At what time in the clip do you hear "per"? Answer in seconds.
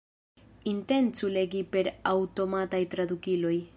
1.75-1.91